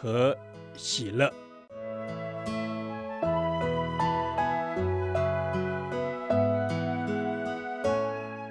[0.00, 0.36] 和
[0.76, 1.32] 喜乐。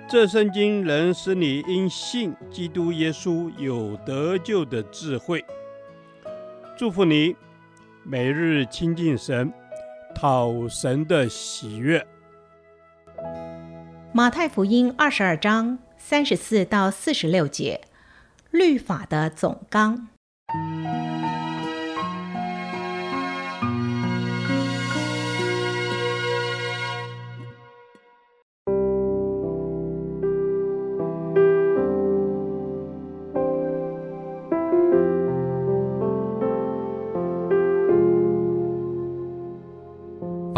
[0.09, 5.43] 这圣经能使你因信基督耶稣有得救的智慧。
[6.77, 7.35] 祝福你，
[8.03, 9.51] 每日亲近神，
[10.15, 12.05] 讨神的喜悦。
[14.13, 17.81] 马太福音二十二章三十四到四十六节，
[18.49, 20.07] 律法的总纲。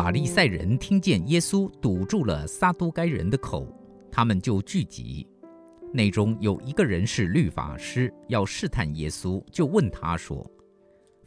[0.10, 3.68] 法利赛人听见耶稣堵住了撒都该人的口，
[4.12, 5.28] 他们就聚集。
[5.94, 10.44] 内中有一个人是律法师，要试探耶稣，就问他说：“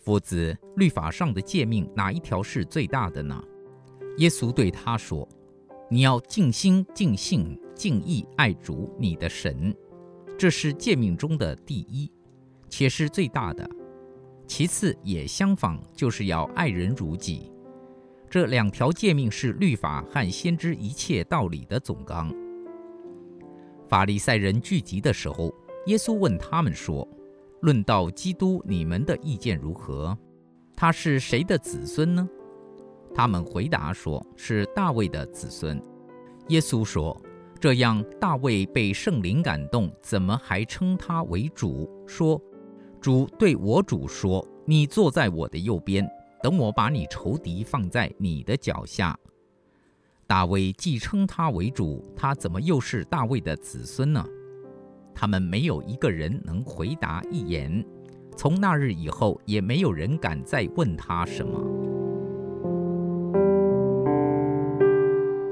[0.02, 3.40] 夫子，律法上的诫命哪一条是最大的呢？”
[4.18, 5.28] 耶稣对他说
[5.88, 9.72] ：“你要尽心、尽性、尽意爱主你的神，
[10.36, 12.10] 这是诫命中的第一，
[12.68, 13.70] 且是最大的。
[14.48, 17.48] 其次也相仿，就是要爱人如己。”
[18.32, 22.34] 这两条诫命是律法和先知一切道理的总纲。
[23.86, 27.06] 法利赛人聚集的时候，耶稣问他们说
[27.60, 30.16] ：“论到基督，你们的意见如何？
[30.74, 32.26] 他是谁的子孙呢？”
[33.14, 35.78] 他们回答说：“是大卫的子孙。”
[36.48, 37.14] 耶稣说
[37.60, 41.86] ：“这样，大卫被圣灵感动，怎么还称他为主？
[42.06, 42.40] 说
[42.98, 46.08] ：‘主对我主说，你坐在我的右边。’”
[46.42, 49.16] 等我把你仇敌放在你的脚下。
[50.26, 54.24] 大卫既称他为主，他怎么又是大卫的子孙呢？
[55.14, 57.84] 他们没有一个人能回答一言。
[58.34, 61.60] 从那日以后，也没有人敢再问他什么。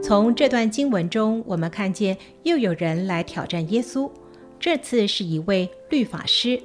[0.03, 4.11] 从这段经文中，我们看见又有人来挑战耶稣。
[4.59, 6.61] 这次是一位律法师，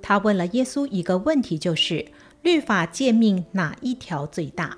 [0.00, 2.04] 他问了耶稣一个问题，就是。
[2.48, 4.74] 律法诫命哪一条最大？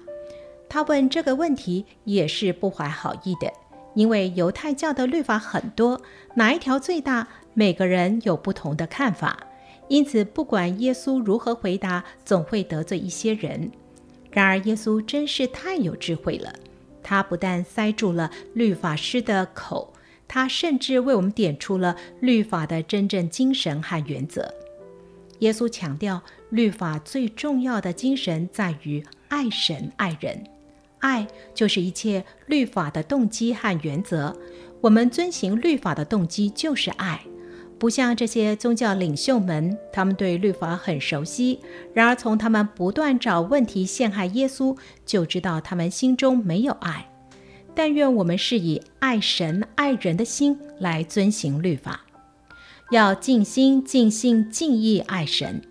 [0.68, 3.48] 他问这个问题也是不怀好意的，
[3.94, 6.02] 因为犹太教的律法很多，
[6.34, 9.38] 哪一条最大，每个人有不同的看法。
[9.86, 13.70] 因此，不管耶稣如何回答，总会得罪一些人。
[14.32, 16.52] 然而，耶稣真是太有智慧了，
[17.04, 19.92] 他不但塞住了律法师的口，
[20.26, 24.52] 他甚至为我们点出了律法的真正精神和原则。
[25.40, 30.42] 耶稣强调，律法最重要的精神在于爱神爱人，
[31.00, 34.34] 爱就是一切律法的动机和原则。
[34.80, 37.20] 我们遵行律法的动机就是爱，
[37.78, 41.60] 不像这些宗教领袖们，他们对律法很熟悉，
[41.94, 47.06] 然而从他们不断找问题陷害耶稣，就知道他们心中没有爱。
[47.74, 52.00] 但愿我们是以爱神爱人的心来遵行律法。
[52.90, 55.62] 要尽心、尽性、尽意爱神。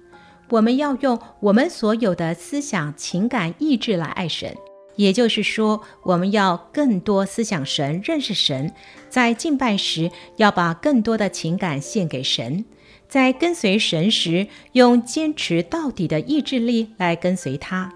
[0.50, 4.56] 我们要用我们所有的思想、情感、意志来爱神。
[4.96, 8.74] 也就是说，我们要更多思想神、认识神。
[9.10, 12.66] 在敬拜时，要把更多的情感献给神；
[13.08, 17.90] 在跟随神时，用坚持到底的意志力来跟随他；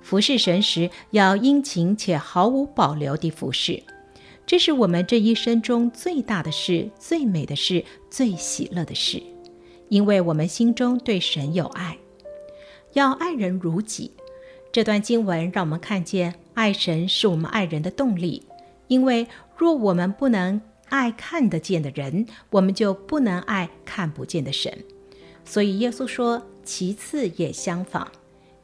[0.00, 3.82] 服侍神时，要殷勤且毫无保留地服侍。
[4.46, 9.22] 这是我们这一生中最大的事、最美的事、最喜乐的事，
[9.88, 11.96] 因为我们心中对神有爱，
[12.92, 14.10] 要爱人如己。
[14.70, 18.42] 这段经文让我们看见，爱神是我们爱人的动力。
[18.88, 19.26] 因为
[19.56, 20.60] 若我们不能
[20.90, 24.70] 爱看得见的人，我们就不能爱看不见的神。
[25.44, 28.10] 所以耶稣说：“其次也相仿。”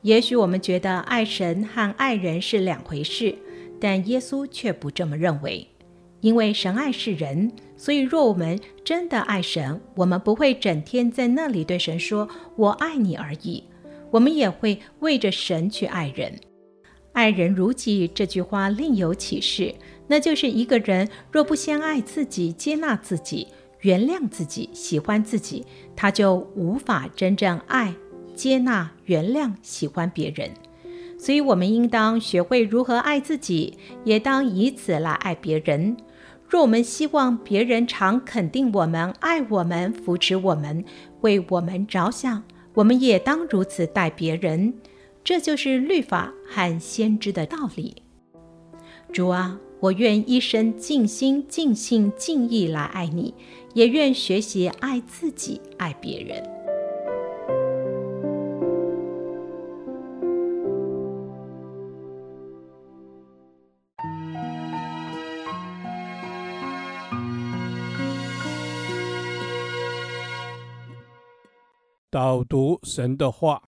[0.03, 3.35] 也许我们觉得爱神和爱人是两回事。
[3.81, 5.67] 但耶稣却不这么认为，
[6.21, 13.65] 因为神爱世人，所以若我们真的爱神，我们不会整天在那里对神说“我爱你”而已，
[14.11, 16.33] 我们也会为着神去爱人。
[17.13, 19.75] 爱人如己这句话另有启示，
[20.07, 23.49] 那就是一个人若不先爱自己、接纳自己、
[23.81, 25.65] 原谅自己、喜欢自己，
[25.97, 27.93] 他就无法真正爱、
[28.35, 30.51] 接纳、原谅、喜欢别人。
[31.23, 35.95] 所以，我们应当学会如何爱自己，也当以此来爱别人。
[36.49, 40.83] 若我们希望别人常肯定我们、爱我们、扶持我们、
[41.21, 44.73] 为我们着想，我们也当如此待别人。
[45.23, 48.03] 这就是律法和先知的道理。
[49.13, 53.35] 主啊，我愿一生尽心、尽性、尽意来爱你，
[53.75, 56.43] 也愿学习爱自己、爱别人。
[72.13, 73.63] 导读神的话，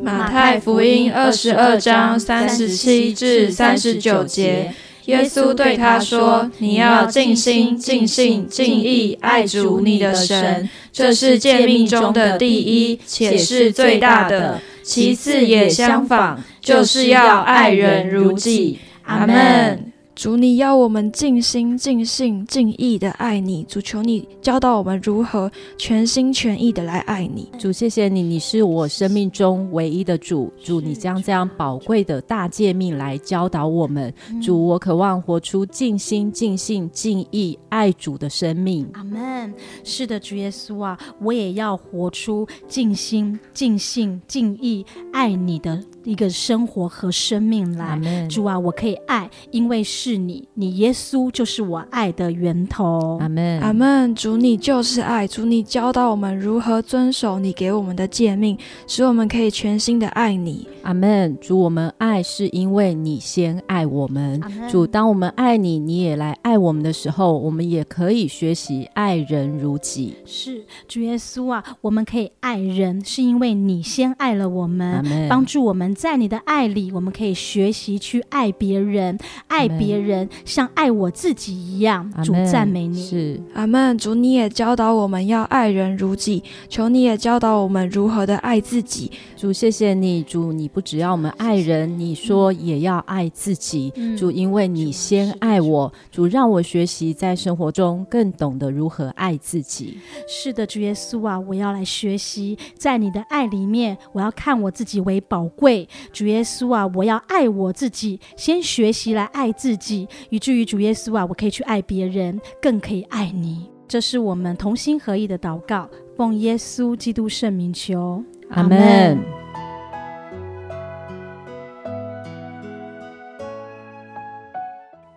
[0.00, 4.72] 马太福音二十二章三十七至三十九节，
[5.06, 14.60] 耶稣对他说：“你要尽心、尽性、尽意爱主你的神，这是诫命中的第一，且是最大的。
[14.84, 19.89] 其次也相仿，就是要爱人如己。”阿门。
[20.20, 23.64] 主，你要我们尽心、尽性、尽意的爱你。
[23.64, 27.50] 主，求你教导我们如何全心全意的来爱你。
[27.58, 30.52] 主，谢谢你，你是我生命中唯一的主。
[30.62, 34.12] 主，你将这样宝贵的大诫命来教导我们。
[34.42, 38.86] 主，我渴望活出尽心、尽性、尽意爱主的生命。
[38.92, 39.54] 阿门。
[39.82, 44.84] 是的，主耶稣啊，我也要活出尽心、尽性、尽意
[45.14, 45.82] 爱你的。
[46.04, 53.18] 一个生活和生命来主啊，我可以爱，因为是你，你耶稣就是我爱的源头。
[53.20, 54.14] 阿门，阿门。
[54.14, 58.56] 主，你就是爱，主，你教导我们如何遵守你给我们的诫命，
[58.86, 60.66] 使我们可以全心的爱你。
[60.82, 61.36] 阿门。
[61.40, 64.40] 主，我们爱是因为你先爱我们。
[64.70, 70.16] 主，当我们爱你，你也来爱我们的时候，我们也可以学习爱人如己。
[70.24, 75.28] 是，主耶稣啊，我们可以爱人，是因为你先爱了我们，Amen.
[75.28, 75.89] 帮助我们。
[75.94, 82.10] 在你的爱里，我们可以学习去爱别人，爱别人像爱我自己一样。
[82.24, 83.96] 主赞美你，是阿门。
[83.98, 89.10] 主，你也教导我们要爱人如己，求你也教导我们如何的爱自己。
[89.36, 93.92] 主，谢谢你，主，你不只要我们爱人，你说也要爱自己。
[93.96, 99.98] 嗯、主，因为你先爱我，主让我学习在生活中更懂得如何爱自己。
[100.28, 105.79] 是的，主耶稣啊，我要来学习在你的爱里面，我要看我自己为宝贵。
[106.12, 113.70] 主耶稣啊，我要爱我自己，先学习来爱自己，以至于主耶稣啊，我可以去爱别人，更可以爱你。
[113.88, 119.18] 这是我们同心合意的祷告，奉耶稣基督圣名求，阿门。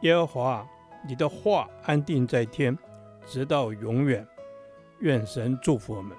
[0.01, 0.67] 耶和华，
[1.07, 2.77] 你的话安定在天，
[3.25, 4.25] 直到永远。
[4.99, 6.17] 愿神祝福我们。